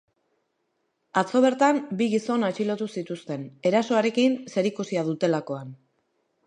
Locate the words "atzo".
1.21-1.41